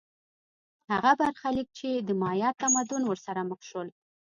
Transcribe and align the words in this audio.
هغه 0.91 1.11
برخلیک 1.21 1.67
چې 1.77 1.89
د 2.07 2.09
مایا 2.21 2.49
تمدن 2.61 3.01
ورسره 3.07 3.41
مخ 3.49 3.59
شول 3.69 3.87